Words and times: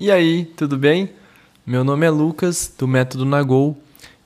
E 0.00 0.12
aí, 0.12 0.44
tudo 0.44 0.78
bem? 0.78 1.10
Meu 1.66 1.82
nome 1.82 2.06
é 2.06 2.10
Lucas, 2.10 2.72
do 2.78 2.86
Método 2.86 3.24
Nagol, 3.24 3.76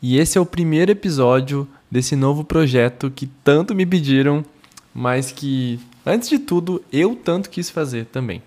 e 0.02 0.18
esse 0.18 0.36
é 0.36 0.40
o 0.40 0.44
primeiro 0.44 0.92
episódio 0.92 1.66
desse 1.90 2.14
novo 2.14 2.44
projeto 2.44 3.10
que 3.10 3.26
tanto 3.42 3.74
me 3.74 3.86
pediram, 3.86 4.44
mas 4.92 5.32
que, 5.32 5.80
antes 6.04 6.28
de 6.28 6.38
tudo, 6.38 6.84
eu 6.92 7.16
tanto 7.16 7.48
quis 7.48 7.70
fazer 7.70 8.04
também. 8.04 8.42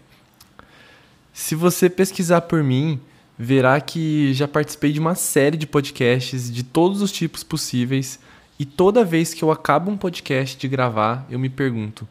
Se 1.34 1.56
você 1.56 1.90
pesquisar 1.90 2.42
por 2.42 2.64
mim, 2.64 3.00
verá 3.39 3.82
que 3.82 4.32
já 4.36 4.48
participei 4.48 4.92
de 4.92 5.00
uma 5.00 5.16
série 5.16 5.57
de 5.57 5.66
podcasts 5.66 6.54
de 6.54 6.62
todos 6.62 7.02
os 7.02 7.12
tipos 7.12 7.44
possíveis, 7.44 8.20
e 8.60 8.66
toda 8.66 9.04
vez 9.04 9.34
que 9.34 9.44
eu 9.44 9.50
acabo 9.50 9.89
um 9.89 9.98
podcast 9.98 10.55
de 10.55 10.68
gravar, 10.68 11.26
eu 11.28 11.39
me 11.39 11.50
pergunto: 11.50 12.07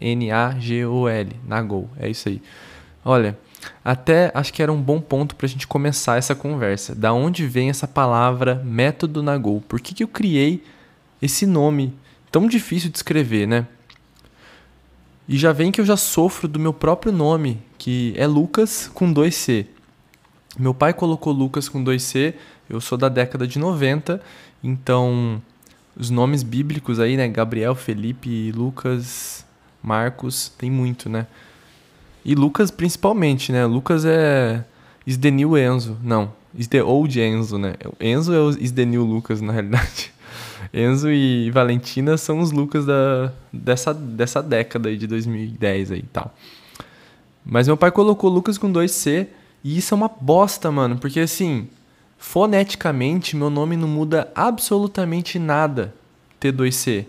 N-A-G-O-L, 0.00 1.32
Nagol, 1.46 1.90
é 1.98 2.08
isso 2.08 2.28
aí. 2.28 2.40
Olha, 3.04 3.36
até 3.84 4.30
acho 4.34 4.52
que 4.52 4.62
era 4.62 4.72
um 4.72 4.80
bom 4.80 5.00
ponto 5.00 5.34
para 5.34 5.46
a 5.46 5.48
gente 5.48 5.66
começar 5.66 6.16
essa 6.16 6.34
conversa. 6.34 6.94
Da 6.94 7.12
onde 7.12 7.46
vem 7.46 7.68
essa 7.68 7.86
palavra 7.86 8.62
método 8.64 9.22
Nagol? 9.22 9.60
Por 9.60 9.80
que, 9.80 9.94
que 9.94 10.04
eu 10.04 10.08
criei 10.08 10.62
esse 11.20 11.46
nome 11.46 11.94
tão 12.30 12.46
difícil 12.46 12.90
de 12.90 12.98
escrever, 12.98 13.46
né? 13.46 13.66
E 15.28 15.36
já 15.36 15.52
vem 15.52 15.72
que 15.72 15.80
eu 15.80 15.84
já 15.84 15.96
sofro 15.96 16.46
do 16.46 16.58
meu 16.58 16.72
próprio 16.72 17.12
nome, 17.12 17.60
que 17.78 18.14
é 18.16 18.26
Lucas 18.26 18.90
com 18.94 19.12
2C. 19.12 19.66
Meu 20.58 20.72
pai 20.72 20.94
colocou 20.94 21.32
Lucas 21.32 21.68
com 21.68 21.82
2C, 21.84 22.34
eu 22.70 22.80
sou 22.80 22.96
da 22.96 23.08
década 23.08 23.46
de 23.46 23.58
90, 23.58 24.22
então 24.62 25.42
os 25.96 26.10
nomes 26.10 26.42
bíblicos 26.42 27.00
aí, 27.00 27.16
né? 27.16 27.28
Gabriel, 27.28 27.74
Felipe, 27.74 28.52
Lucas, 28.52 29.44
Marcos, 29.82 30.48
tem 30.56 30.70
muito, 30.70 31.08
né? 31.08 31.26
E 32.24 32.34
Lucas 32.34 32.70
principalmente, 32.70 33.50
né? 33.50 33.66
Lucas 33.66 34.04
é 34.04 34.64
is 35.06 35.16
the 35.16 35.30
new 35.30 35.56
Enzo. 35.58 35.96
Não, 36.02 36.32
is 36.54 36.66
the 36.68 36.82
old 36.82 37.18
Enzo, 37.20 37.58
né? 37.58 37.74
Enzo 38.00 38.32
é 38.32 38.40
o 38.40 38.50
is 38.50 38.70
the 38.72 38.84
new 38.84 39.04
Lucas, 39.04 39.40
na 39.40 39.52
realidade. 39.52 40.12
Enzo 40.72 41.10
e 41.10 41.50
Valentina 41.50 42.16
são 42.16 42.40
os 42.40 42.50
Lucas 42.50 42.86
da, 42.86 43.32
dessa, 43.52 43.94
dessa 43.94 44.42
década 44.42 44.88
aí 44.88 44.96
de 44.96 45.06
2010 45.06 45.92
aí 45.92 45.98
e 46.00 46.02
tal. 46.02 46.34
Mas 47.44 47.66
meu 47.66 47.76
pai 47.76 47.90
colocou 47.90 48.30
Lucas 48.30 48.58
com 48.58 48.72
2C 48.72 49.28
e 49.62 49.78
isso 49.78 49.94
é 49.94 49.96
uma 49.96 50.08
bosta, 50.08 50.70
mano, 50.70 50.98
porque 50.98 51.20
assim, 51.20 51.68
foneticamente 52.18 53.36
meu 53.36 53.50
nome 53.50 53.76
não 53.76 53.88
muda 53.88 54.30
absolutamente 54.34 55.38
nada 55.38 55.94
T2C. 56.40 57.06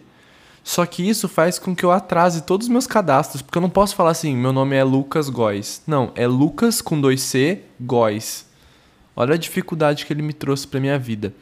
Só 0.64 0.86
que 0.86 1.08
isso 1.08 1.30
faz 1.30 1.58
com 1.58 1.74
que 1.74 1.86
eu 1.86 1.92
atrase 1.92 2.44
todos 2.44 2.68
os 2.68 2.72
meus 2.72 2.86
cadastros, 2.86 3.42
porque 3.42 3.58
eu 3.58 3.62
não 3.62 3.70
posso 3.70 3.96
falar 3.96 4.12
assim, 4.12 4.36
meu 4.36 4.52
nome 4.52 4.76
é 4.76 4.84
Lucas 4.84 5.30
Góes. 5.30 5.82
Não, 5.88 6.12
é 6.14 6.28
Lucas 6.28 6.82
com 6.82 7.02
2C 7.02 7.60
Góes. 7.80 8.46
Olha 9.16 9.36
a 9.36 9.38
dificuldade 9.38 10.06
que 10.06 10.12
ele 10.12 10.22
me 10.22 10.34
trouxe 10.34 10.68
para 10.68 10.82
minha 10.82 11.00
vida. 11.00 11.34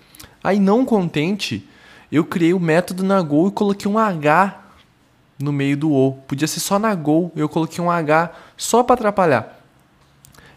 Aí 0.44 0.59
não 0.59 0.85
contente, 0.85 1.67
eu 2.11 2.23
criei 2.23 2.53
o 2.53 2.59
método 2.59 3.03
Nagol 3.03 3.47
e 3.47 3.51
coloquei 3.51 3.89
um 3.89 3.97
H 3.97 4.63
no 5.39 5.51
meio 5.51 5.75
do 5.75 5.91
O. 5.91 6.13
Podia 6.27 6.47
ser 6.47 6.59
só 6.59 6.79
Nagol, 6.79 7.31
eu 7.35 7.49
coloquei 7.49 7.83
um 7.83 7.91
H 7.91 8.31
só 8.57 8.83
para 8.83 8.95
atrapalhar. 8.95 9.59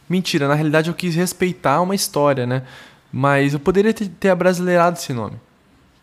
Mentira, 0.08 0.48
na 0.48 0.54
realidade 0.54 0.88
eu 0.88 0.94
quis 0.94 1.14
respeitar 1.14 1.80
uma 1.80 1.94
história, 1.94 2.46
né? 2.46 2.62
Mas 3.12 3.52
eu 3.52 3.60
poderia 3.60 3.92
ter, 3.92 4.30
abrasileirado 4.30 4.96
esse 4.96 5.12
nome. 5.12 5.36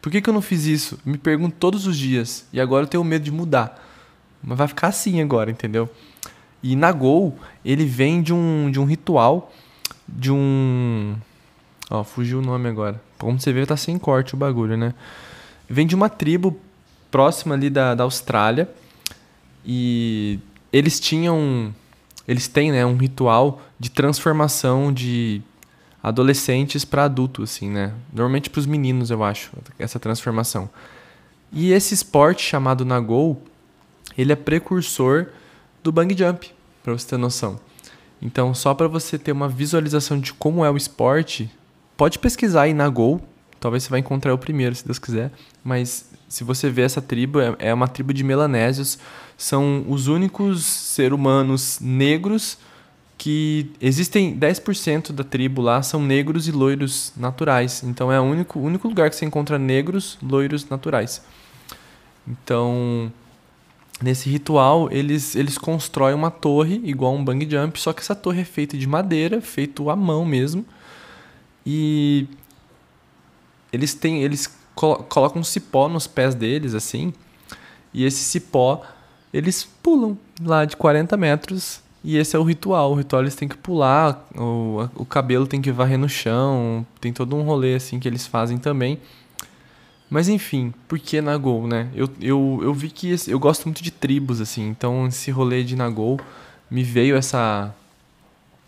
Por 0.02 0.12
que, 0.12 0.22
que 0.22 0.30
eu 0.30 0.34
não 0.34 0.42
fiz 0.42 0.66
isso? 0.66 1.00
Me 1.04 1.18
pergunto 1.18 1.56
todos 1.60 1.88
os 1.88 1.98
dias. 1.98 2.46
E 2.54 2.62
agora 2.62 2.84
eu 2.84 2.88
tenho 2.88 3.04
medo 3.04 3.24
de 3.24 3.32
mudar. 3.32 3.84
Mas 4.44 4.58
vai 4.58 4.68
ficar 4.68 4.88
assim 4.88 5.22
agora, 5.22 5.50
entendeu? 5.50 5.90
E 6.62 6.76
Nagol, 6.76 7.38
ele 7.64 7.86
vem 7.86 8.22
de 8.22 8.34
um, 8.34 8.70
de 8.70 8.80
um 8.80 8.86
ritual, 8.86 9.52
de 10.08 10.32
um. 10.32 11.16
Ó, 11.90 12.04
fugiu 12.04 12.40
o 12.40 12.42
nome 12.42 12.70
agora. 12.70 13.02
Como 13.18 13.40
você 13.40 13.54
vê, 13.54 13.66
tá 13.66 13.78
sem 13.78 13.98
corte 13.98 14.34
o 14.34 14.38
bagulho, 14.38 14.78
né? 14.78 14.94
vem 15.70 15.88
de 15.88 15.96
uma 15.96 16.10
tribo 16.10 16.60
próxima 17.10 17.56
ali 17.56 17.70
da, 17.70 17.96
da 17.96 18.04
Austrália 18.04 18.70
e 19.66 20.40
eles 20.72 21.00
tinham 21.00 21.74
eles 22.28 22.48
têm 22.48 22.72
né, 22.72 22.84
um 22.86 22.98
ritual 22.98 23.62
de 23.80 23.92
transformação 23.92 24.92
de 24.92 25.42
adolescentes 26.02 26.84
para 26.86 27.06
adultos 27.06 27.52
assim 27.52 27.70
né? 27.70 27.94
Normalmente 28.12 28.50
para 28.50 28.60
os 28.60 28.66
meninos 28.66 29.10
eu 29.10 29.24
acho 29.24 29.52
essa 29.78 30.00
transformação. 30.00 30.70
E 31.52 31.72
esse 31.72 31.94
esporte 31.94 32.44
chamado 32.44 32.86
Nagol 32.86 33.42
ele 34.18 34.32
é 34.32 34.36
precursor 34.36 35.28
do 35.84 35.92
bang 35.92 36.16
jump 36.18 36.52
para 36.84 36.94
você 36.94 37.08
ter 37.08 37.18
noção. 37.18 37.60
Então 38.22 38.54
só 38.54 38.74
para 38.74 38.88
você 38.88 39.18
ter 39.18 39.32
uma 39.32 39.48
visualização 39.48 40.20
de 40.20 40.34
como 40.34 40.66
é 40.66 40.70
o 40.70 40.78
esporte 40.78 41.50
pode 41.98 42.20
pesquisar 42.20 42.64
aí 42.64 42.74
Nagol 42.74 43.22
Talvez 43.66 43.82
você 43.82 43.90
vai 43.90 44.00
encontrar 44.00 44.32
o 44.32 44.38
primeiro, 44.38 44.76
se 44.76 44.86
Deus 44.86 45.00
quiser. 45.00 45.32
Mas 45.64 46.12
se 46.30 46.44
você 46.44 46.70
vê 46.70 46.84
essa 46.84 47.02
tribo, 47.02 47.40
é, 47.40 47.56
é 47.58 47.74
uma 47.74 47.88
tribo 47.88 48.14
de 48.14 48.24
melanésios. 48.24 49.00
São 49.36 49.84
os 49.90 50.06
únicos 50.08 50.64
seres 50.64 51.14
humanos 51.14 51.80
negros 51.82 52.60
que 53.18 53.72
existem 53.82 54.38
10% 54.38 55.12
da 55.12 55.24
tribo 55.24 55.64
lá 55.64 55.82
são 55.82 56.00
negros 56.00 56.48
e 56.48 56.52
loiros 56.52 57.12
naturais. 57.18 57.82
Então 57.84 58.12
é 58.12 58.22
o 58.22 58.24
único, 58.24 58.60
único 58.60 58.88
lugar 58.88 59.10
que 59.10 59.16
você 59.16 59.26
encontra 59.26 59.58
negros, 59.58 60.20
loiros 60.22 60.70
naturais. 60.70 61.24
Então, 62.28 63.12
nesse 64.00 64.30
ritual, 64.30 64.92
eles, 64.92 65.36
eles 65.36 65.58
constroem 65.58 66.14
uma 66.14 66.30
torre 66.30 66.82
igual 66.84 67.16
um 67.16 67.26
bang 67.26 67.50
jump, 67.50 67.80
só 67.82 67.94
que 67.94 68.02
essa 68.02 68.14
torre 68.14 68.42
é 68.42 68.46
feita 68.46 68.78
de 68.78 68.86
madeira, 68.86 69.42
feito 69.42 69.90
à 69.90 69.96
mão 69.96 70.24
mesmo. 70.24 70.64
E 71.66 72.28
eles 73.72 73.94
têm 73.94 74.24
eles 74.24 74.50
colo 74.76 75.04
colocam 75.04 75.42
um 75.42 75.44
cipó 75.44 75.88
nos 75.88 76.06
pés 76.06 76.36
deles 76.36 76.74
assim 76.74 77.14
e 77.94 78.06
esse 78.06 78.24
cipó 78.24 78.84
eles 79.34 79.64
pulam 79.82 80.18
lá 80.42 80.66
de 80.66 80.78
40 80.78 81.18
metros 81.18 81.82
e 82.04 82.18
esse 82.18 82.36
é 82.36 82.40
o 82.40 82.44
ritual. 82.44 82.92
O 82.92 82.96
ritual 82.96 83.24
eles 83.24 83.36
têm 83.36 83.48
que 83.48 83.58
pular 83.58 84.28
o, 84.38 84.88
o 84.96 85.06
cabelo 85.06 85.48
tem 85.48 85.62
que 85.62 85.72
varrer 85.72 85.98
no 85.98 86.08
chão 86.08 86.86
tem 87.02 87.12
todo 87.12 87.36
um 87.36 87.42
rolê 87.42 87.76
assim 87.76 88.00
que 88.00 88.08
eles 88.08 88.28
fazem 88.28 88.58
também. 88.58 89.00
Mas 90.10 90.30
enfim, 90.30 90.74
por 90.88 91.00
que 91.00 91.20
Nagol, 91.20 91.68
né? 91.68 91.90
Eu, 91.96 92.08
eu, 92.22 92.60
eu 92.62 92.74
vi 92.74 92.90
que 92.90 93.10
esse, 93.10 93.32
eu 93.32 93.40
gosto 93.40 93.66
muito 93.66 93.84
de 93.84 93.90
tribos, 93.92 94.40
assim, 94.40 94.68
então 94.68 95.08
esse 95.08 95.32
rolê 95.32 95.64
de 95.64 95.76
Nagol 95.76 96.20
me 96.70 96.84
veio 96.84 97.16
essa, 97.16 97.74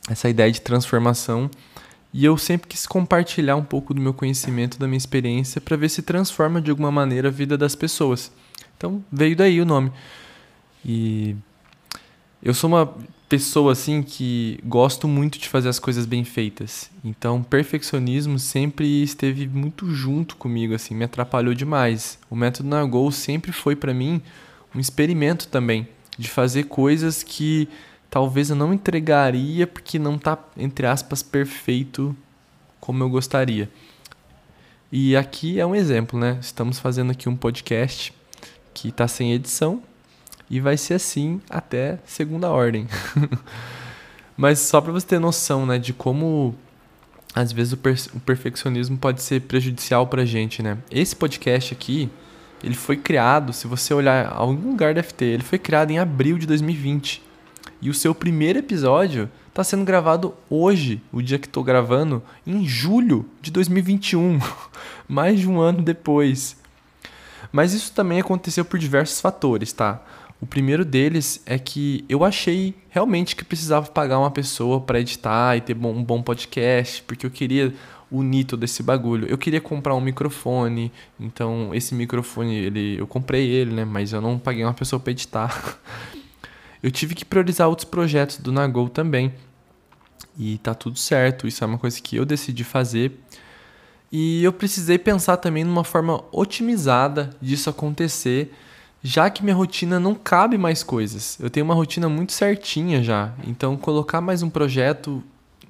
essa 0.10 0.28
ideia 0.30 0.52
de 0.52 0.62
transformação 0.62 1.50
e 2.14 2.26
eu 2.26 2.38
sempre 2.38 2.68
quis 2.68 2.88
compartilhar 2.88 3.56
um 3.56 3.64
pouco 3.64 3.94
do 3.94 4.02
meu 4.02 4.14
conhecimento, 4.14 4.80
da 4.80 4.88
minha 4.88 4.98
experiência, 4.98 5.60
para 5.60 5.76
ver 5.76 5.90
se 5.90 6.02
transforma 6.02 6.62
de 6.62 6.72
alguma 6.72 6.92
maneira 6.92 7.28
a 7.28 7.32
vida 7.32 7.58
das 7.58 7.76
pessoas. 7.76 8.32
Então 8.78 9.04
veio 9.12 9.36
daí 9.36 9.60
o 9.60 9.66
nome. 9.66 9.92
E 10.86 11.36
eu 12.42 12.54
sou 12.54 12.70
uma 12.70 12.96
pessoa 13.28 13.74
assim 13.74 14.02
que 14.02 14.60
gosto 14.64 15.08
muito 15.08 15.38
de 15.38 15.50
fazer 15.50 15.70
as 15.70 15.80
coisas 15.80 16.06
bem 16.06 16.24
feitas. 16.24 16.90
Então, 17.04 17.44
perfeccionismo 17.44 18.40
sempre 18.40 19.04
esteve 19.04 19.48
muito 19.48 19.90
junto 19.92 20.38
comigo 20.38 20.74
assim, 20.74 20.96
me 20.96 21.04
atrapalhou 21.04 21.54
demais. 21.54 22.18
O 22.30 22.36
método 22.36 22.70
Nagol 22.70 23.12
sempre 23.12 23.52
foi 23.52 23.76
para 23.76 23.94
mim 23.94 24.22
um 24.74 24.80
experimento 24.80 25.48
também 25.48 25.88
de 26.18 26.30
fazer 26.30 26.64
coisas 26.64 27.22
que 27.22 27.68
talvez 28.18 28.50
eu 28.50 28.56
não 28.56 28.74
entregaria 28.74 29.68
porque 29.68 30.00
não 30.00 30.18
tá, 30.18 30.40
entre 30.58 30.88
aspas, 30.88 31.22
perfeito 31.22 32.16
como 32.80 33.04
eu 33.04 33.10
gostaria. 33.12 33.70
E 34.92 35.16
aqui 35.16 35.60
é 35.60 35.66
um 35.68 35.76
exemplo, 35.76 36.20
né? 36.20 36.40
Estamos 36.42 36.80
fazendo 36.80 37.12
aqui 37.12 37.30
um 37.30 37.36
podcast 37.36 38.12
que 38.74 38.88
está 38.88 39.08
sem 39.08 39.34
edição 39.34 39.84
e 40.50 40.60
vai 40.60 40.78
ser 40.78 40.96
assim 40.96 41.40
até 41.48 42.00
segunda 42.08 42.50
ordem. 42.50 42.88
Mas 44.36 44.58
só 44.62 44.82
para 44.82 44.92
você 44.92 45.06
ter 45.06 45.20
noção, 45.20 45.68
né, 45.68 45.78
de 45.78 45.94
como 45.94 46.56
às 47.36 47.52
vezes 47.52 47.74
o, 47.74 47.80
o 48.16 48.20
perfeccionismo 48.20 48.98
pode 48.98 49.22
ser 49.22 49.42
prejudicial 49.42 50.08
pra 50.08 50.26
gente, 50.26 50.64
né? 50.64 50.80
Esse 50.90 51.16
podcast 51.16 51.72
aqui, 51.72 52.10
ele 52.64 52.74
foi 52.74 52.98
criado, 52.98 53.54
se 53.54 53.68
você 53.68 53.94
olhar 53.94 54.28
algum 54.34 54.72
lugar 54.72 54.96
deve 54.96 55.14
ter, 55.14 55.26
ele 55.26 55.44
foi 55.44 55.60
criado 55.60 55.92
em 55.92 56.00
abril 56.00 56.40
de 56.40 56.48
2020. 56.48 57.27
E 57.82 57.90
o 57.90 57.94
seu 57.94 58.16
primeiro 58.16 58.60
episódio 58.60 59.30
está 59.50 59.64
sendo 59.64 59.86
gravado 59.86 60.34
hoje, 60.50 61.02
o 61.12 61.22
dia 61.22 61.38
que 61.38 61.48
estou 61.48 61.64
gravando, 61.64 62.24
em 62.46 62.66
julho 62.66 63.30
de 63.42 63.52
2021, 63.52 64.40
mais 65.08 65.40
de 65.40 65.48
um 65.48 65.60
ano 65.60 65.82
depois. 65.82 66.58
Mas 67.52 67.74
isso 67.74 67.92
também 67.94 68.20
aconteceu 68.20 68.66
por 68.66 68.80
diversos 68.80 69.22
fatores, 69.22 69.72
tá? 69.74 70.02
O 70.40 70.46
primeiro 70.46 70.86
deles 70.86 71.42
é 71.46 71.58
que 71.58 72.06
eu 72.08 72.24
achei 72.24 72.76
realmente 72.90 73.36
que 73.36 73.44
precisava 73.44 73.88
pagar 73.88 74.20
uma 74.20 74.30
pessoa 74.30 74.80
para 74.80 75.00
editar 75.00 75.58
e 75.58 75.62
ter 75.62 75.76
um 75.76 76.04
bom 76.04 76.22
podcast, 76.22 77.02
porque 77.04 77.26
eu 77.26 77.32
queria 77.32 77.74
unir 78.12 78.46
todo 78.46 78.64
esse 78.64 78.84
bagulho. 78.84 79.28
Eu 79.28 79.38
queria 79.38 79.60
comprar 79.60 79.96
um 79.96 80.02
microfone, 80.02 80.92
então 81.20 81.74
esse 81.74 81.96
microfone 81.96 82.56
ele 82.56 83.00
eu 83.00 83.08
comprei 83.08 83.48
ele, 83.50 83.74
né, 83.74 83.86
mas 83.86 84.14
eu 84.14 84.22
não 84.22 84.38
paguei 84.38 84.64
uma 84.64 84.74
pessoa 84.74 85.00
para 85.00 85.12
editar. 85.12 85.80
eu 86.82 86.92
tive 86.92 87.16
que 87.16 87.26
priorizar 87.26 87.68
outros 87.68 87.88
projetos 87.88 88.38
do 88.38 88.52
Nagol 88.52 88.90
também. 88.90 89.34
E 90.38 90.58
tá 90.60 90.74
tudo 90.74 90.98
certo, 91.00 91.48
isso 91.48 91.64
é 91.64 91.68
uma 91.68 91.78
coisa 91.78 92.00
que 92.02 92.16
eu 92.16 92.26
decidi 92.26 92.64
fazer. 92.64 93.20
E 94.12 94.44
eu 94.44 94.54
precisei 94.54 94.98
pensar 94.98 95.38
também 95.38 95.64
numa 95.64 95.84
forma 95.84 96.24
otimizada 96.32 97.32
disso 97.42 97.70
acontecer 97.70 98.54
já 99.02 99.30
que 99.30 99.44
minha 99.44 99.56
rotina 99.56 100.00
não 100.00 100.16
cabe 100.16 100.58
mais 100.58 100.84
coisas. 100.84 101.38
Eu 101.40 101.50
tenho 101.50 101.64
uma 101.64 101.74
rotina 101.74 102.10
muito 102.10 102.34
certinha 102.34 103.02
já, 103.04 103.32
então 103.46 103.78
colocar 103.78 104.20
mais 104.20 104.42
um 104.44 104.50
projeto 104.50 105.24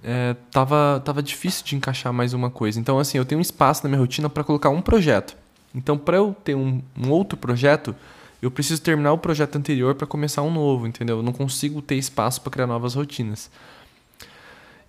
é, 0.03 0.35
tava, 0.51 1.01
tava 1.03 1.21
difícil 1.21 1.65
de 1.65 1.75
encaixar 1.75 2.13
mais 2.13 2.33
uma 2.33 2.49
coisa. 2.49 2.79
Então, 2.79 2.97
assim, 2.97 3.17
eu 3.17 3.25
tenho 3.25 3.39
um 3.39 3.41
espaço 3.41 3.83
na 3.83 3.89
minha 3.89 3.99
rotina 3.99 4.29
para 4.29 4.43
colocar 4.43 4.69
um 4.69 4.81
projeto. 4.81 5.35
Então, 5.75 5.97
para 5.97 6.17
eu 6.17 6.35
ter 6.43 6.55
um, 6.55 6.81
um, 6.97 7.09
outro 7.09 7.37
projeto, 7.37 7.95
eu 8.41 8.51
preciso 8.51 8.81
terminar 8.81 9.13
o 9.13 9.17
projeto 9.17 9.55
anterior 9.55 9.95
para 9.95 10.05
começar 10.05 10.43
um 10.43 10.51
novo, 10.51 10.85
entendeu? 10.85 11.17
Eu 11.17 11.23
não 11.23 11.33
consigo 11.33 11.81
ter 11.81 11.95
espaço 11.95 12.41
para 12.41 12.51
criar 12.51 12.67
novas 12.67 12.93
rotinas. 12.93 13.49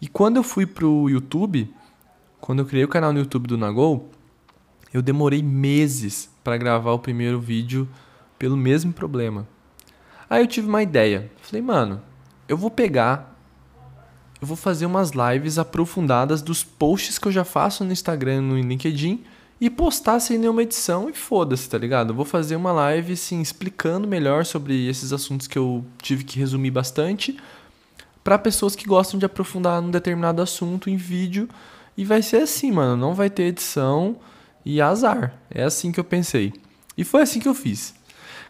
E 0.00 0.06
quando 0.06 0.36
eu 0.36 0.42
fui 0.42 0.66
pro 0.66 1.08
YouTube, 1.08 1.72
quando 2.40 2.60
eu 2.60 2.66
criei 2.66 2.84
o 2.84 2.88
canal 2.88 3.12
no 3.12 3.18
YouTube 3.18 3.46
do 3.46 3.56
Nagol, 3.56 4.10
eu 4.92 5.02
demorei 5.02 5.42
meses 5.42 6.30
para 6.44 6.56
gravar 6.56 6.92
o 6.92 6.98
primeiro 6.98 7.40
vídeo 7.40 7.88
pelo 8.38 8.56
mesmo 8.56 8.92
problema. 8.92 9.46
Aí 10.28 10.42
eu 10.42 10.46
tive 10.46 10.68
uma 10.68 10.82
ideia. 10.82 11.30
Falei, 11.40 11.62
mano, 11.62 12.02
eu 12.46 12.56
vou 12.56 12.70
pegar, 12.70 13.34
eu 14.40 14.46
vou 14.46 14.56
fazer 14.56 14.86
umas 14.86 15.12
lives 15.12 15.58
aprofundadas 15.58 16.42
dos 16.42 16.62
posts 16.62 17.18
que 17.18 17.28
eu 17.28 17.32
já 17.32 17.44
faço 17.44 17.82
no 17.82 17.92
Instagram, 17.92 18.42
no 18.42 18.58
LinkedIn 18.58 19.24
e 19.60 19.68
postar 19.68 20.20
sem 20.20 20.38
nenhuma 20.38 20.62
edição 20.62 21.08
e 21.10 21.12
foda-se, 21.12 21.68
tá 21.68 21.76
ligado? 21.76 22.14
Vou 22.14 22.24
fazer 22.24 22.56
uma 22.56 22.72
live 22.72 23.14
assim 23.14 23.40
explicando 23.40 24.06
melhor 24.06 24.44
sobre 24.44 24.86
esses 24.88 25.12
assuntos 25.12 25.46
que 25.46 25.58
eu 25.58 25.84
tive 26.00 26.24
que 26.24 26.38
resumir 26.38 26.70
bastante 26.70 27.36
para 28.22 28.38
pessoas 28.38 28.76
que 28.76 28.86
gostam 28.86 29.18
de 29.18 29.24
aprofundar 29.24 29.80
num 29.80 29.90
determinado 29.90 30.42
assunto 30.42 30.90
em 30.90 30.96
vídeo 30.96 31.48
e 31.96 32.04
vai 32.04 32.22
ser 32.22 32.42
assim, 32.42 32.70
mano, 32.70 32.96
não 32.96 33.14
vai 33.14 33.28
ter 33.30 33.44
edição 33.44 34.16
e 34.64 34.80
azar. 34.80 35.34
É 35.50 35.64
assim 35.64 35.90
que 35.90 35.98
eu 35.98 36.04
pensei. 36.04 36.52
E 36.96 37.04
foi 37.04 37.22
assim 37.22 37.40
que 37.40 37.48
eu 37.48 37.54
fiz. 37.54 37.94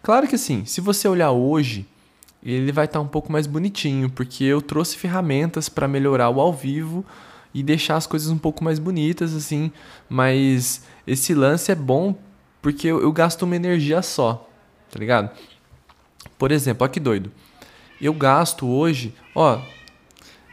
Claro 0.03 0.27
que 0.27 0.35
assim, 0.35 0.65
se 0.65 0.81
você 0.81 1.09
olhar 1.09 1.31
hoje, 1.31 1.87
ele 2.43 2.73
vai 2.73 2.85
estar 2.85 2.99
tá 2.99 3.05
um 3.05 3.09
pouco 3.09 3.31
mais 3.33 3.47
bonitinho, 3.47 4.11
porque 4.11 4.45
eu 4.45 4.61
trouxe 4.61 4.97
ferramentas 4.97 5.69
para 5.69 5.89
melhorar 5.89 6.29
o 6.29 6.41
ao 6.41 6.53
vivo 6.53 7.05
e 7.53 7.63
deixar 7.63 7.97
as 7.97 8.07
coisas 8.07 8.29
um 8.29 8.39
pouco 8.39 8.63
mais 8.63 8.79
bonitas, 8.79 9.35
assim. 9.35 9.73
Mas 10.09 10.85
esse 11.07 11.35
lance 11.35 11.73
é 11.73 11.75
bom 11.75 12.17
porque 12.61 12.87
eu, 12.87 13.01
eu 13.01 13.13
gasto 13.13 13.43
uma 13.43 13.57
energia 13.57 14.03
só, 14.03 14.49
tá 14.91 14.99
ligado? 14.99 15.31
Por 16.39 16.53
exemplo, 16.53 16.85
olha 16.85 16.93
que 16.93 17.01
doido. 17.01 17.33
Eu 18.01 18.13
gasto 18.13 18.67
hoje, 18.67 19.15
ó, 19.35 19.61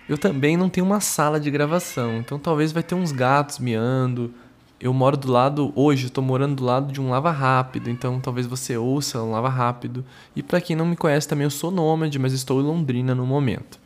eu 0.10 0.18
também 0.18 0.58
não 0.58 0.70
tenho 0.70 0.86
uma 0.86 1.00
sala 1.00 1.40
de 1.40 1.52
gravação, 1.52 2.18
então 2.18 2.40
talvez 2.40 2.72
vai 2.72 2.82
ter 2.82 2.96
uns 2.96 3.12
gatos 3.12 3.60
miando, 3.60 4.34
eu 4.80 4.94
moro 4.94 5.16
do 5.16 5.32
lado, 5.32 5.72
hoje 5.76 6.06
eu 6.06 6.10
tô 6.10 6.22
morando 6.22 6.56
do 6.56 6.66
lado 6.66 6.92
de 6.92 7.00
um 7.00 7.10
lava 7.10 7.32
rápido, 7.32 7.90
então 7.90 8.20
talvez 8.20 8.46
você 8.46 8.78
ouça 8.78 9.22
um 9.24 9.32
lava 9.32 9.50
rápido. 9.50 10.06
E 10.36 10.44
para 10.44 10.60
quem 10.60 10.76
não 10.76 10.86
me 10.86 10.96
conhece 10.96 11.28
também, 11.28 11.46
eu 11.46 11.50
sou 11.50 11.72
nômade, 11.72 12.20
mas 12.20 12.34
estou 12.34 12.62
em 12.62 12.66
Londrina 12.66 13.16
no 13.16 13.26
momento. 13.26 13.80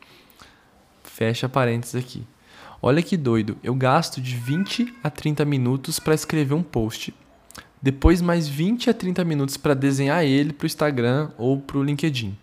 Fecha 1.04 1.48
parênteses 1.48 1.96
aqui. 1.96 2.26
Olha 2.82 3.02
que 3.02 3.18
doido, 3.18 3.58
eu 3.62 3.76
gasto 3.76 4.22
de 4.22 4.36
20 4.36 4.94
a 5.04 5.10
30 5.10 5.44
minutos 5.44 6.00
para 6.00 6.16
escrever 6.16 6.54
um 6.54 6.64
post. 6.64 7.14
Depois 7.82 8.22
mais 8.22 8.48
20 8.48 8.90
a 8.90 8.94
30 8.94 9.26
minutos 9.26 9.58
para 9.58 9.74
desenhar 9.74 10.24
ele 10.24 10.54
para 10.54 10.64
o 10.64 10.68
Instagram 10.68 11.30
ou 11.38 11.60
para 11.60 11.78
o 11.78 11.84
LinkedIn. 11.84 12.38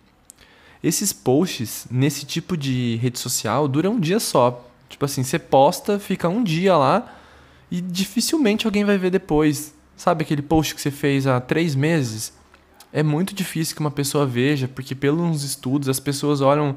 Esses 0.82 1.10
posts 1.10 1.86
nesse 1.90 2.26
tipo 2.26 2.54
de 2.54 2.96
rede 2.96 3.18
social 3.18 3.66
duram 3.66 3.94
um 3.94 4.00
dia 4.00 4.20
só. 4.20 4.68
Tipo 4.90 5.06
assim, 5.06 5.22
você 5.22 5.38
posta, 5.38 5.98
fica 5.98 6.28
um 6.28 6.44
dia 6.44 6.76
lá, 6.76 7.16
e 7.70 7.80
dificilmente 7.80 8.66
alguém 8.66 8.84
vai 8.84 8.98
ver 8.98 9.10
depois. 9.10 9.74
Sabe 9.96 10.22
aquele 10.22 10.42
post 10.42 10.74
que 10.74 10.80
você 10.80 10.90
fez 10.90 11.26
há 11.26 11.40
três 11.40 11.74
meses? 11.74 12.34
É 12.92 13.02
muito 13.02 13.34
difícil 13.34 13.74
que 13.74 13.80
uma 13.80 13.90
pessoa 13.90 14.26
veja, 14.26 14.68
porque 14.68 14.94
pelos 14.94 15.42
estudos 15.42 15.88
as 15.88 15.98
pessoas 15.98 16.40
olham, 16.40 16.76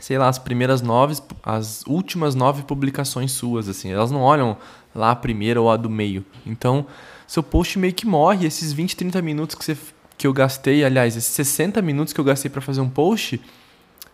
sei 0.00 0.18
lá, 0.18 0.28
as 0.28 0.38
primeiras 0.38 0.82
nove, 0.82 1.20
as 1.42 1.84
últimas 1.86 2.34
nove 2.34 2.62
publicações 2.62 3.32
suas, 3.32 3.68
assim. 3.68 3.92
Elas 3.92 4.10
não 4.10 4.20
olham 4.20 4.56
lá 4.94 5.10
a 5.10 5.16
primeira 5.16 5.60
ou 5.60 5.70
a 5.70 5.76
do 5.76 5.90
meio. 5.90 6.24
Então, 6.46 6.86
seu 7.26 7.42
post 7.42 7.78
meio 7.78 7.92
que 7.92 8.06
morre. 8.06 8.46
Esses 8.46 8.72
20, 8.72 8.96
30 8.96 9.22
minutos 9.22 9.56
que, 9.56 9.64
você, 9.64 9.76
que 10.16 10.26
eu 10.26 10.32
gastei, 10.32 10.84
aliás, 10.84 11.16
esses 11.16 11.32
60 11.32 11.80
minutos 11.82 12.12
que 12.12 12.20
eu 12.20 12.24
gastei 12.24 12.50
para 12.50 12.60
fazer 12.60 12.80
um 12.80 12.88
post, 12.88 13.40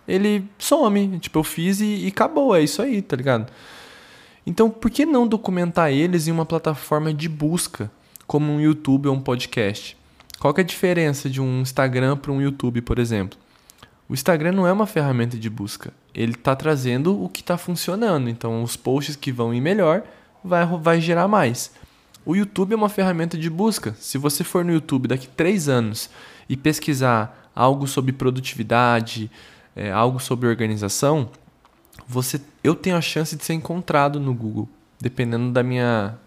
ele 0.06 0.44
some. 0.58 1.18
Tipo, 1.18 1.38
eu 1.40 1.44
fiz 1.44 1.80
e, 1.80 2.04
e 2.04 2.08
acabou. 2.08 2.54
É 2.54 2.62
isso 2.62 2.82
aí, 2.82 3.00
tá 3.00 3.16
ligado? 3.16 3.50
Então, 4.46 4.70
por 4.70 4.90
que 4.90 5.04
não 5.04 5.26
documentar 5.26 5.92
eles 5.92 6.26
em 6.26 6.32
uma 6.32 6.46
plataforma 6.46 7.12
de 7.12 7.28
busca, 7.28 7.90
como 8.26 8.50
um 8.50 8.60
YouTube 8.60 9.08
ou 9.08 9.14
um 9.14 9.20
podcast? 9.20 9.96
Qual 10.38 10.54
é 10.56 10.60
a 10.60 10.64
diferença 10.64 11.28
de 11.28 11.40
um 11.40 11.60
Instagram 11.60 12.16
para 12.16 12.32
um 12.32 12.40
YouTube, 12.40 12.80
por 12.80 12.98
exemplo? 12.98 13.38
O 14.08 14.14
Instagram 14.14 14.52
não 14.52 14.66
é 14.66 14.72
uma 14.72 14.86
ferramenta 14.86 15.36
de 15.36 15.50
busca. 15.50 15.92
Ele 16.14 16.32
está 16.32 16.56
trazendo 16.56 17.22
o 17.22 17.28
que 17.28 17.40
está 17.42 17.58
funcionando. 17.58 18.30
Então, 18.30 18.62
os 18.62 18.74
posts 18.74 19.16
que 19.16 19.30
vão 19.30 19.52
ir 19.52 19.60
melhor 19.60 20.02
vai, 20.42 20.64
vai 20.64 21.00
gerar 21.00 21.28
mais. 21.28 21.70
O 22.24 22.34
YouTube 22.34 22.72
é 22.72 22.76
uma 22.76 22.88
ferramenta 22.88 23.36
de 23.36 23.50
busca. 23.50 23.94
Se 23.98 24.16
você 24.16 24.42
for 24.42 24.64
no 24.64 24.72
YouTube 24.72 25.08
daqui 25.08 25.28
três 25.28 25.68
anos 25.68 26.08
e 26.48 26.56
pesquisar 26.56 27.50
algo 27.54 27.86
sobre 27.86 28.12
produtividade, 28.12 29.30
é, 29.76 29.90
algo 29.90 30.18
sobre 30.18 30.48
organização, 30.48 31.30
você, 32.06 32.40
eu 32.64 32.74
tenho 32.74 32.96
a 32.96 33.00
chance 33.00 33.36
de 33.36 33.44
ser 33.44 33.54
encontrado 33.54 34.18
no 34.18 34.32
Google, 34.32 34.68
dependendo 35.00 35.50
da 35.52 35.62
minha, 35.62 36.18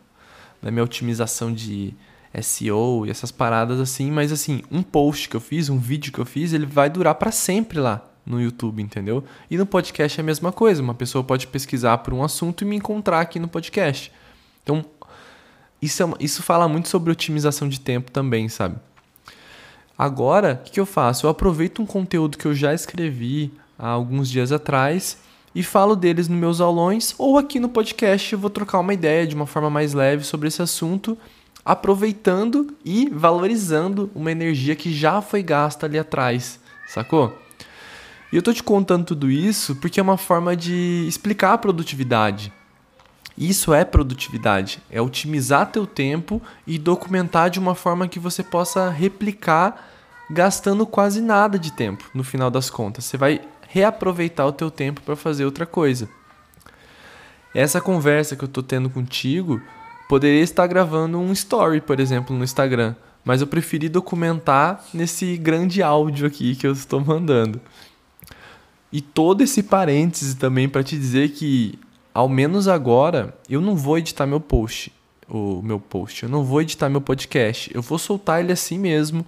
da 0.61 0.69
minha 0.69 0.83
otimização 0.83 1.51
de 1.51 1.95
SEO 2.41 3.05
e 3.05 3.09
essas 3.09 3.31
paradas 3.31 3.79
assim. 3.79 4.11
Mas 4.11 4.31
assim, 4.31 4.61
um 4.71 4.81
post 4.81 5.27
que 5.29 5.35
eu 5.35 5.41
fiz, 5.41 5.69
um 5.69 5.77
vídeo 5.77 6.11
que 6.13 6.19
eu 6.19 6.25
fiz, 6.25 6.53
ele 6.53 6.65
vai 6.65 6.89
durar 6.89 7.15
para 7.15 7.31
sempre 7.31 7.79
lá 7.79 8.07
no 8.25 8.41
YouTube, 8.41 8.81
entendeu? 8.81 9.23
E 9.49 9.57
no 9.57 9.65
podcast 9.65 10.19
é 10.19 10.21
a 10.21 10.25
mesma 10.25 10.51
coisa. 10.51 10.81
Uma 10.81 10.93
pessoa 10.93 11.23
pode 11.23 11.47
pesquisar 11.47 11.97
por 11.99 12.13
um 12.13 12.23
assunto 12.23 12.63
e 12.63 12.65
me 12.65 12.75
encontrar 12.75 13.21
aqui 13.21 13.39
no 13.39 13.47
podcast. 13.47 14.11
Então, 14.63 14.85
isso, 15.81 16.03
é, 16.03 16.07
isso 16.19 16.43
fala 16.43 16.67
muito 16.67 16.87
sobre 16.87 17.11
otimização 17.11 17.67
de 17.67 17.79
tempo 17.79 18.11
também, 18.11 18.47
sabe? 18.47 18.75
Agora, 19.97 20.59
o 20.59 20.65
que, 20.65 20.71
que 20.71 20.79
eu 20.79 20.85
faço? 20.85 21.25
Eu 21.25 21.29
aproveito 21.29 21.81
um 21.81 21.85
conteúdo 21.85 22.37
que 22.37 22.45
eu 22.45 22.53
já 22.53 22.73
escrevi 22.73 23.51
há 23.77 23.87
alguns 23.87 24.29
dias 24.29 24.51
atrás 24.51 25.17
e 25.53 25.61
falo 25.63 25.95
deles 25.95 26.27
nos 26.27 26.39
meus 26.39 26.61
aulões 26.61 27.13
ou 27.17 27.37
aqui 27.37 27.59
no 27.59 27.67
podcast 27.67 28.31
eu 28.31 28.39
vou 28.39 28.49
trocar 28.49 28.79
uma 28.79 28.93
ideia 28.93 29.27
de 29.27 29.35
uma 29.35 29.45
forma 29.45 29.69
mais 29.69 29.93
leve 29.93 30.23
sobre 30.23 30.47
esse 30.47 30.61
assunto, 30.61 31.17
aproveitando 31.63 32.75
e 32.83 33.09
valorizando 33.11 34.09
uma 34.15 34.31
energia 34.31 34.75
que 34.75 34.93
já 34.93 35.21
foi 35.21 35.43
gasta 35.43 35.85
ali 35.85 35.97
atrás, 35.97 36.59
sacou? 36.87 37.37
E 38.31 38.35
eu 38.35 38.41
tô 38.41 38.53
te 38.53 38.63
contando 38.63 39.05
tudo 39.05 39.29
isso 39.29 39.75
porque 39.75 39.99
é 39.99 40.03
uma 40.03 40.17
forma 40.17 40.55
de 40.55 41.05
explicar 41.07 41.53
a 41.53 41.57
produtividade. 41.57 42.51
Isso 43.37 43.73
é 43.73 43.83
produtividade, 43.85 44.81
é 44.89 45.01
otimizar 45.01 45.71
teu 45.71 45.87
tempo 45.87 46.41
e 46.65 46.77
documentar 46.77 47.49
de 47.49 47.59
uma 47.59 47.75
forma 47.75 48.07
que 48.07 48.19
você 48.19 48.43
possa 48.43 48.89
replicar 48.89 49.89
gastando 50.29 50.85
quase 50.85 51.21
nada 51.21 51.59
de 51.59 51.73
tempo 51.73 52.09
no 52.13 52.23
final 52.23 52.49
das 52.49 52.69
contas. 52.69 53.05
Você 53.05 53.17
vai 53.17 53.41
reaproveitar 53.67 54.45
o 54.45 54.51
teu 54.51 54.71
tempo 54.71 55.01
para 55.01 55.15
fazer 55.15 55.45
outra 55.45 55.65
coisa. 55.65 56.09
Essa 57.53 57.81
conversa 57.81 58.35
que 58.35 58.43
eu 58.43 58.47
estou 58.47 58.63
tendo 58.63 58.89
contigo 58.89 59.61
poderia 60.11 60.41
estar 60.41 60.67
gravando 60.67 61.17
um 61.17 61.31
story, 61.31 61.79
por 61.79 61.97
exemplo, 61.97 62.35
no 62.35 62.43
Instagram, 62.43 62.95
mas 63.23 63.39
eu 63.39 63.47
preferi 63.47 63.87
documentar 63.87 64.83
nesse 64.93 65.37
grande 65.37 65.81
áudio 65.81 66.27
aqui 66.27 66.53
que 66.53 66.67
eu 66.67 66.73
estou 66.73 66.99
mandando. 66.99 67.61
E 68.91 68.99
todo 68.99 69.41
esse 69.41 69.63
parêntese 69.63 70.35
também 70.35 70.67
para 70.67 70.83
te 70.83 70.97
dizer 70.97 71.29
que, 71.29 71.79
ao 72.13 72.27
menos 72.27 72.67
agora, 72.67 73.33
eu 73.49 73.61
não 73.61 73.73
vou 73.73 73.97
editar 73.97 74.25
meu 74.25 74.41
post, 74.41 74.91
o 75.29 75.61
meu 75.63 75.79
post, 75.79 76.23
eu 76.23 76.29
não 76.29 76.43
vou 76.43 76.61
editar 76.61 76.89
meu 76.89 76.99
podcast, 76.99 77.71
eu 77.73 77.81
vou 77.81 77.97
soltar 77.97 78.41
ele 78.41 78.51
assim 78.51 78.77
mesmo, 78.77 79.25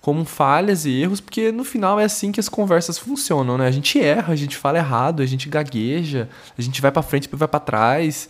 como 0.00 0.24
falhas 0.24 0.84
e 0.84 1.00
erros, 1.00 1.20
porque 1.20 1.52
no 1.52 1.62
final 1.62 2.00
é 2.00 2.04
assim 2.06 2.32
que 2.32 2.40
as 2.40 2.48
conversas 2.48 2.98
funcionam, 2.98 3.56
né? 3.56 3.68
A 3.68 3.70
gente 3.70 4.00
erra, 4.00 4.32
a 4.32 4.36
gente 4.36 4.56
fala 4.56 4.78
errado, 4.78 5.22
a 5.22 5.26
gente 5.26 5.48
gagueja, 5.48 6.28
a 6.58 6.60
gente 6.60 6.82
vai 6.82 6.90
para 6.90 7.02
frente 7.02 7.28
e 7.32 7.36
vai 7.36 7.46
para 7.46 7.60
trás. 7.60 8.28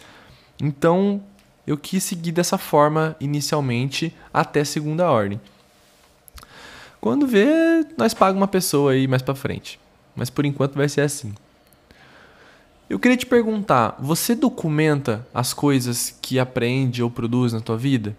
Então, 0.61 1.23
eu 1.67 1.77
quis 1.77 2.03
seguir 2.03 2.33
dessa 2.33 2.59
forma 2.59 3.17
inicialmente 3.21 4.15
até 4.33 4.65
segunda 4.65 5.11
ordem. 5.11 5.41
Quando 7.01 7.27
vê, 7.27 7.85
nós 7.99 8.15
pagamos 8.15 8.41
uma 8.41 8.49
pessoa 8.49 8.93
aí 8.93 9.07
mais 9.07 9.23
para 9.23 9.35
frente. 9.35 9.79
Mas 10.17 10.31
por 10.31 10.45
enquanto 10.45 10.75
vai 10.75 10.89
ser 10.89 11.03
assim. 11.03 11.35
Eu 12.89 12.99
queria 12.99 13.17
te 13.17 13.27
perguntar, 13.27 13.97
você 13.99 14.35
documenta 14.35 15.27
as 15.33 15.55
coisas 15.55 16.17
que 16.21 16.39
aprende 16.39 17.03
ou 17.03 17.11
produz 17.11 17.53
na 17.53 17.61
tua 17.61 17.77
vida? 17.77 18.17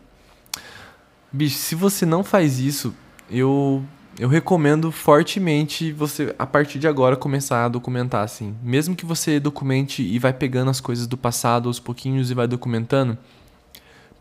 Bicho, 1.31 1.57
se 1.57 1.75
você 1.75 2.05
não 2.05 2.23
faz 2.23 2.59
isso, 2.59 2.93
eu 3.29 3.83
eu 4.17 4.29
recomendo 4.29 4.91
fortemente 4.91 5.91
você 5.91 6.33
a 6.39 6.45
partir 6.45 6.79
de 6.79 6.87
agora 6.87 7.15
começar 7.15 7.65
a 7.65 7.67
documentar 7.67 8.23
assim. 8.23 8.55
Mesmo 8.63 8.95
que 8.95 9.05
você 9.05 9.39
documente 9.39 10.01
e 10.01 10.17
vai 10.17 10.31
pegando 10.31 10.71
as 10.71 10.79
coisas 10.79 11.05
do 11.05 11.17
passado 11.17 11.67
aos 11.67 11.79
pouquinhos 11.79 12.31
e 12.31 12.33
vai 12.33 12.47
documentando, 12.47 13.17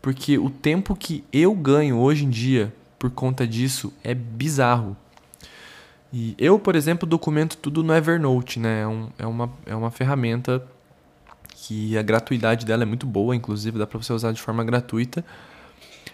porque 0.01 0.37
o 0.37 0.49
tempo 0.49 0.95
que 0.95 1.23
eu 1.31 1.53
ganho 1.53 1.97
hoje 1.97 2.25
em 2.25 2.29
dia 2.29 2.73
por 2.99 3.09
conta 3.09 3.47
disso 3.47 3.93
é 4.03 4.13
bizarro. 4.13 4.97
E 6.11 6.35
eu, 6.37 6.59
por 6.59 6.75
exemplo, 6.75 7.07
documento 7.07 7.57
tudo 7.57 7.83
no 7.83 7.93
Evernote, 7.93 8.59
né? 8.59 8.81
É, 8.81 8.87
um, 8.87 9.09
é, 9.17 9.25
uma, 9.25 9.53
é 9.65 9.75
uma 9.75 9.91
ferramenta 9.91 10.65
que 11.55 11.97
a 11.97 12.01
gratuidade 12.01 12.65
dela 12.65 12.83
é 12.83 12.85
muito 12.85 13.05
boa, 13.05 13.35
inclusive 13.35 13.79
dá 13.79 13.87
para 13.87 14.01
você 14.01 14.13
usar 14.13 14.31
de 14.31 14.41
forma 14.41 14.63
gratuita. 14.63 15.25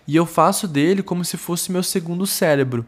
E 0.07 0.15
eu 0.15 0.25
faço 0.25 0.67
dele 0.67 1.03
como 1.03 1.23
se 1.25 1.38
fosse 1.38 1.71
meu 1.71 1.83
segundo 1.83 2.25
cérebro. 2.25 2.85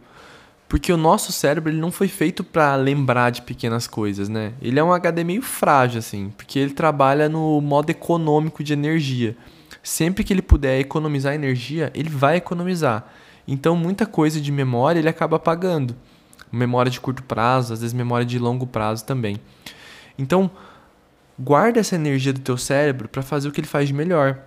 Porque 0.74 0.92
o 0.92 0.98
nosso 0.98 1.32
cérebro 1.32 1.70
ele 1.70 1.80
não 1.80 1.92
foi 1.92 2.08
feito 2.08 2.44
para 2.44 2.76
lembrar 2.76 3.30
de 3.30 3.44
pequenas 3.44 3.86
coisas, 3.86 4.28
né? 4.28 4.54
Ele 4.60 4.80
é 4.80 4.84
um 4.84 4.92
HD 4.92 5.24
meio 5.24 5.44
frágil, 5.44 6.00
assim, 6.00 6.34
porque 6.36 6.58
ele 6.58 6.74
trabalha 6.74 7.30
no 7.30 7.62
modo 7.62 7.92
econômico 7.92 8.64
de 8.64 8.74
energia. 8.74 9.38
Sempre 9.84 10.24
que 10.24 10.34
ele 10.34 10.42
puder 10.42 10.80
economizar 10.80 11.36
energia, 11.36 11.92
ele 11.94 12.10
vai 12.10 12.38
economizar. 12.38 13.06
Então, 13.48 13.76
muita 13.76 14.08
coisa 14.08 14.42
de 14.42 14.52
memória 14.52 14.98
ele 14.98 15.08
acaba 15.08 15.36
apagando. 15.36 15.96
Memória 16.52 16.90
de 16.90 17.00
curto 17.00 17.22
prazo, 17.22 17.74
às 17.74 17.82
vezes 17.82 17.94
memória 17.94 18.26
de 18.26 18.40
longo 18.40 18.66
prazo 18.66 19.06
também. 19.06 19.40
Então, 20.18 20.50
guarda 21.38 21.82
essa 21.82 21.94
energia 21.94 22.34
do 22.34 22.40
teu 22.40 22.58
cérebro 22.58 23.08
para 23.08 23.22
fazer 23.22 23.48
o 23.48 23.52
que 23.52 23.60
ele 23.62 23.68
faz 23.68 23.90
de 23.90 23.94
melhor, 23.94 24.40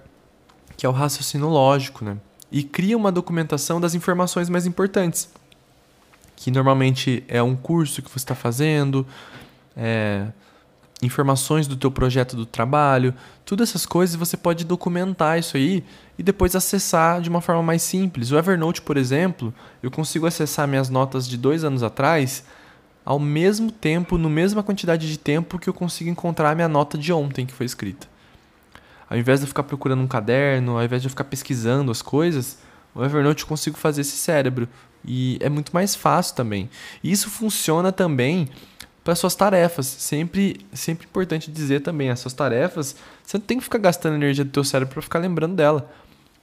que 0.76 0.84
é 0.84 0.88
o 0.88 0.92
raciocínio 0.92 1.46
lógico, 1.48 2.04
né? 2.04 2.16
E 2.50 2.64
cria 2.64 2.96
uma 2.96 3.12
documentação 3.12 3.80
das 3.80 3.94
informações 3.94 4.48
mais 4.48 4.66
importantes, 4.66 5.30
que 6.36 6.50
normalmente 6.50 7.24
é 7.26 7.42
um 7.42 7.56
curso 7.56 8.02
que 8.02 8.10
você 8.10 8.18
está 8.18 8.34
fazendo, 8.34 9.06
é, 9.76 10.26
informações 11.02 11.66
do 11.66 11.76
teu 11.76 11.90
projeto 11.90 12.36
do 12.36 12.46
trabalho, 12.46 13.14
todas 13.44 13.70
essas 13.70 13.84
coisas 13.84 14.14
você 14.16 14.36
pode 14.36 14.64
documentar 14.64 15.38
isso 15.38 15.56
aí 15.56 15.82
e 16.18 16.22
depois 16.22 16.54
acessar 16.54 17.20
de 17.20 17.28
uma 17.28 17.40
forma 17.40 17.62
mais 17.62 17.82
simples. 17.82 18.30
O 18.30 18.38
Evernote, 18.38 18.80
por 18.80 18.96
exemplo, 18.96 19.52
eu 19.82 19.90
consigo 19.90 20.26
acessar 20.26 20.68
minhas 20.68 20.88
notas 20.88 21.26
de 21.28 21.36
dois 21.36 21.64
anos 21.64 21.82
atrás 21.82 22.44
ao 23.04 23.20
mesmo 23.20 23.70
tempo, 23.70 24.18
no 24.18 24.28
mesma 24.28 24.64
quantidade 24.64 25.08
de 25.08 25.16
tempo 25.16 25.60
que 25.60 25.68
eu 25.68 25.74
consigo 25.74 26.10
encontrar 26.10 26.50
a 26.50 26.54
minha 26.56 26.68
nota 26.68 26.98
de 26.98 27.12
ontem 27.12 27.46
que 27.46 27.52
foi 27.52 27.64
escrita. 27.64 28.08
Ao 29.08 29.16
invés 29.16 29.38
de 29.38 29.44
eu 29.44 29.48
ficar 29.48 29.62
procurando 29.62 30.02
um 30.02 30.08
caderno, 30.08 30.76
ao 30.76 30.84
invés 30.84 31.00
de 31.02 31.06
eu 31.06 31.10
ficar 31.10 31.22
pesquisando 31.22 31.92
as 31.92 32.02
coisas, 32.02 32.58
o 32.92 33.04
Evernote 33.04 33.44
eu 33.44 33.48
consigo 33.48 33.76
fazer 33.76 34.00
esse 34.00 34.16
cérebro. 34.16 34.68
E 35.06 35.38
é 35.40 35.48
muito 35.48 35.72
mais 35.72 35.94
fácil 35.94 36.34
também. 36.34 36.68
E 37.02 37.12
isso 37.12 37.30
funciona 37.30 37.92
também 37.92 38.48
para 39.04 39.14
suas 39.14 39.34
tarefas. 39.36 39.86
Sempre, 39.86 40.60
sempre 40.72 41.06
importante 41.06 41.50
dizer 41.50 41.80
também, 41.80 42.10
as 42.10 42.18
suas 42.18 42.34
tarefas, 42.34 42.96
você 43.22 43.38
não 43.38 43.44
tem 43.44 43.58
que 43.58 43.64
ficar 43.64 43.78
gastando 43.78 44.16
energia 44.16 44.44
do 44.44 44.50
teu 44.50 44.64
cérebro 44.64 44.94
para 44.94 45.02
ficar 45.02 45.18
lembrando 45.20 45.54
dela. 45.54 45.88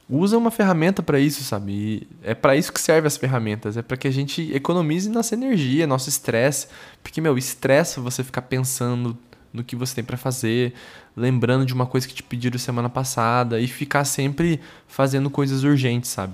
Usa 0.09 0.37
uma 0.37 0.51
ferramenta 0.51 1.01
para 1.01 1.19
isso, 1.19 1.43
sabe? 1.43 1.71
E 1.71 2.07
é 2.23 2.33
para 2.33 2.55
isso 2.55 2.71
que 2.71 2.79
servem 2.79 3.07
as 3.07 3.17
ferramentas, 3.17 3.77
é 3.77 3.81
para 3.81 3.97
que 3.97 4.07
a 4.07 4.11
gente 4.11 4.53
economize 4.53 5.09
nossa 5.09 5.33
energia, 5.33 5.87
nosso 5.87 6.09
estresse, 6.09 6.67
porque 7.01 7.19
meu, 7.19 7.37
estressa 7.37 8.01
você 8.01 8.23
ficar 8.23 8.43
pensando 8.43 9.17
no 9.53 9.63
que 9.63 9.75
você 9.75 9.95
tem 9.95 10.03
para 10.03 10.17
fazer, 10.17 10.73
lembrando 11.15 11.65
de 11.65 11.73
uma 11.73 11.85
coisa 11.85 12.07
que 12.07 12.13
te 12.13 12.23
pediram 12.23 12.57
semana 12.57 12.89
passada 12.89 13.59
e 13.59 13.67
ficar 13.67 14.03
sempre 14.03 14.59
fazendo 14.87 15.29
coisas 15.29 15.63
urgentes, 15.63 16.09
sabe? 16.09 16.33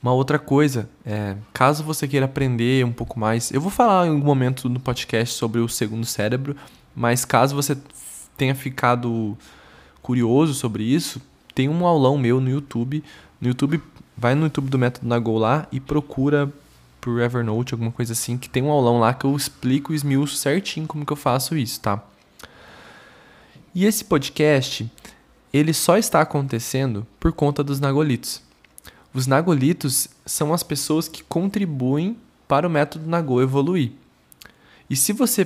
Uma 0.00 0.12
outra 0.12 0.38
coisa, 0.38 0.88
é, 1.04 1.36
caso 1.52 1.82
você 1.82 2.06
queira 2.06 2.26
aprender 2.26 2.84
um 2.84 2.92
pouco 2.92 3.18
mais, 3.18 3.50
eu 3.50 3.60
vou 3.60 3.70
falar 3.70 4.06
em 4.06 4.10
algum 4.10 4.24
momento 4.24 4.68
no 4.68 4.78
podcast 4.78 5.34
sobre 5.34 5.60
o 5.60 5.68
segundo 5.68 6.06
cérebro, 6.06 6.54
mas 6.94 7.24
caso 7.24 7.54
você 7.54 7.76
tenha 8.36 8.54
ficado 8.54 9.36
curioso 10.00 10.54
sobre 10.54 10.84
isso, 10.84 11.20
tem 11.54 11.68
um 11.68 11.84
aulão 11.84 12.16
meu 12.16 12.40
no 12.40 12.48
YouTube. 12.48 13.02
No 13.40 13.48
YouTube, 13.48 13.82
vai 14.16 14.36
no 14.36 14.44
YouTube 14.44 14.70
do 14.70 14.78
Método 14.78 15.08
Nagol 15.08 15.38
lá 15.38 15.66
e 15.72 15.80
procura 15.80 16.48
por 17.00 17.20
Evernote, 17.20 17.74
alguma 17.74 17.90
coisa 17.90 18.12
assim, 18.12 18.38
que 18.38 18.48
tem 18.48 18.62
um 18.62 18.70
aulão 18.70 19.00
lá 19.00 19.12
que 19.12 19.24
eu 19.24 19.36
explico 19.36 19.92
e 19.92 19.96
esmiuço 19.96 20.36
certinho 20.36 20.86
como 20.86 21.04
que 21.04 21.12
eu 21.12 21.16
faço 21.16 21.56
isso, 21.56 21.80
tá? 21.80 22.02
E 23.74 23.84
esse 23.84 24.04
podcast, 24.04 24.90
ele 25.52 25.72
só 25.72 25.96
está 25.96 26.20
acontecendo 26.20 27.06
por 27.18 27.32
conta 27.32 27.62
dos 27.64 27.80
Nagolitos. 27.80 28.40
Os 29.18 29.26
Nagolitos 29.26 30.06
são 30.24 30.54
as 30.54 30.62
pessoas 30.62 31.08
que 31.08 31.24
contribuem 31.24 32.16
para 32.46 32.68
o 32.68 32.70
método 32.70 33.10
Nagô 33.10 33.42
evoluir. 33.42 33.90
E 34.88 34.94
se 34.94 35.12
você 35.12 35.44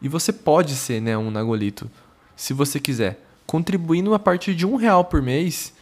e 0.00 0.08
você 0.08 0.32
pode 0.32 0.74
ser 0.74 1.02
né, 1.02 1.18
um 1.18 1.30
Nagolito, 1.30 1.90
se 2.34 2.54
você 2.54 2.80
quiser, 2.80 3.22
contribuindo 3.46 4.14
a 4.14 4.18
partir 4.18 4.54
de 4.54 4.64
um 4.64 4.74
real 4.74 5.04
por 5.04 5.20
mês 5.20 5.74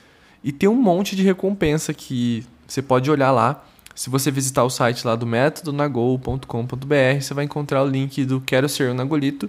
e 0.42 0.50
ter 0.50 0.66
um 0.66 0.75
monte 0.75 1.14
de 1.14 1.23
recompensa 1.23 1.95
que 1.95 2.45
você 2.66 2.83
pode 2.83 3.09
olhar 3.09 3.30
lá. 3.30 3.64
Se 3.95 4.11
você 4.11 4.33
visitar 4.33 4.64
o 4.64 4.68
site 4.68 5.07
lá 5.07 5.14
do 5.14 5.25
métodonagol.com.br, 5.25 7.21
você 7.21 7.35
vai 7.35 7.45
encontrar 7.45 7.85
o 7.85 7.87
link 7.87 8.25
do 8.25 8.40
Quero 8.40 8.68
Ser 8.68 8.90
um 8.90 8.95
Nagolito 8.95 9.49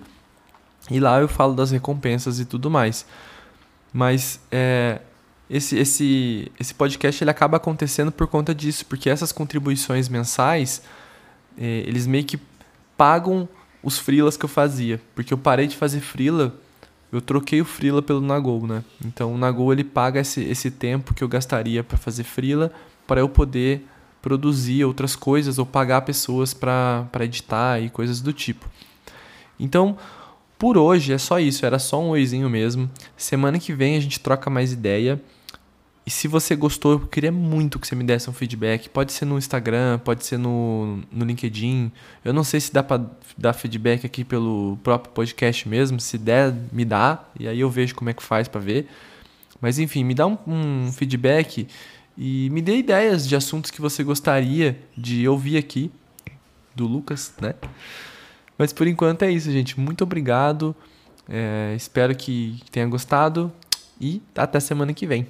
e 0.92 1.00
lá 1.00 1.20
eu 1.20 1.28
falo 1.28 1.56
das 1.56 1.72
recompensas 1.72 2.40
e 2.40 2.46
tudo 2.46 2.70
mais. 2.70 3.04
Mas 3.92 4.40
é, 4.52 5.02
esse, 5.50 5.78
esse, 5.78 6.52
esse 6.60 6.74
podcast 6.74 7.24
ele 7.24 7.32
acaba 7.32 7.58
acontecendo 7.58 8.12
por 8.12 8.28
conta 8.28 8.54
disso, 8.54 8.86
porque 8.86 9.10
essas 9.10 9.32
contribuições 9.32 10.08
mensais, 10.08 10.82
é, 11.58 11.84
eles 11.88 12.06
meio 12.06 12.24
que 12.24 12.40
pagam 12.96 13.50
os 13.82 13.98
freelas 13.98 14.38
que 14.38 14.46
eu 14.46 14.50
fazia. 14.50 15.02
Porque 15.16 15.34
eu 15.34 15.38
parei 15.38 15.66
de 15.66 15.76
fazer 15.76 16.02
freela, 16.02 16.54
eu 17.12 17.20
troquei 17.20 17.62
o 17.62 17.66
freela 17.66 18.02
pelo 18.02 18.22
Nagol, 18.22 18.68
né? 18.68 18.84
Então 19.04 19.34
o 19.34 19.38
Nagol 19.38 19.74
ele 19.74 19.84
paga 19.84 20.20
esse, 20.20 20.44
esse 20.44 20.70
tempo 20.70 21.14
que 21.14 21.24
eu 21.24 21.28
gastaria 21.28 21.84
para 21.84 21.98
fazer 21.98 22.24
freela 22.24 22.72
para 23.08 23.22
eu 23.22 23.30
poder 23.30 23.88
produzir 24.22 24.84
outras 24.86 25.16
coisas 25.16 25.58
ou 25.58 25.66
pagar 25.66 26.02
pessoas 26.02 26.54
para 26.54 27.08
editar 27.22 27.80
e 27.80 27.90
coisas 27.90 28.22
do 28.22 28.32
tipo. 28.32 28.70
Então, 29.60 29.98
por 30.60 30.78
hoje 30.78 31.14
é 31.14 31.18
só 31.18 31.40
isso, 31.40 31.66
era 31.66 31.80
só 31.80 32.00
um 32.02 32.10
oizinho 32.10 32.50
mesmo. 32.50 32.90
Semana 33.18 33.58
que 33.58 33.74
vem 33.74 33.96
a 33.96 34.00
gente 34.00 34.20
troca 34.20 34.50
mais 34.50 34.72
ideia. 34.72 35.20
E 36.10 36.12
se 36.12 36.28
você 36.28 36.56
gostou, 36.56 36.94
eu 36.94 37.00
queria 37.02 37.32
muito 37.32 37.78
que 37.78 37.88
você 37.88 37.94
me 37.94 38.04
desse 38.04 38.28
um 38.28 38.34
feedback. 38.34 38.90
Pode 38.90 39.14
ser 39.14 39.26
no 39.26 39.38
Instagram, 39.38 40.00
pode 40.00 40.26
ser 40.26 40.40
no, 40.40 41.04
no 41.12 41.24
LinkedIn. 41.24 41.92
Eu 42.26 42.34
não 42.34 42.44
sei 42.44 42.60
se 42.60 42.74
dá 42.74 42.82
para 42.82 43.06
dar 43.38 43.54
feedback 43.54 44.08
aqui 44.08 44.24
pelo 44.24 44.80
próprio 44.82 45.14
podcast 45.14 45.70
mesmo. 45.70 46.00
Se 46.00 46.18
der, 46.18 46.52
me 46.72 46.84
dá. 46.84 47.24
E 47.40 47.48
aí 47.48 47.60
eu 47.60 47.70
vejo 47.70 47.94
como 47.94 48.10
é 48.10 48.14
que 48.16 48.24
faz 48.24 48.48
para 48.48 48.60
ver. 48.60 48.88
Mas 49.62 49.78
enfim, 49.78 50.04
me 50.04 50.16
dá 50.16 50.26
um, 50.26 50.36
um 50.48 50.92
feedback 50.92 51.68
e 52.18 52.50
me 52.50 52.64
dê 52.64 52.78
ideias 52.78 53.28
de 53.28 53.36
assuntos 53.36 53.70
que 53.70 53.80
você 53.80 54.04
gostaria 54.04 54.80
de 54.98 55.28
ouvir 55.28 55.58
aqui 55.58 55.92
do 56.74 56.88
Lucas, 56.88 57.36
né? 57.40 57.54
Mas 58.58 58.74
por 58.74 58.88
enquanto 58.88 59.22
é 59.22 59.32
isso, 59.32 59.52
gente. 59.52 59.80
Muito 59.80 60.04
obrigado. 60.04 60.76
É, 61.30 61.76
espero 61.78 62.16
que 62.16 62.64
tenha 62.72 62.88
gostado 62.88 63.54
e 64.02 64.24
até 64.36 64.60
semana 64.60 64.92
que 64.92 65.06
vem. 65.06 65.28